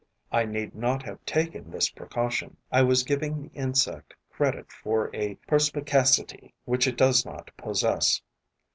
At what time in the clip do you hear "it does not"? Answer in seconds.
6.87-7.51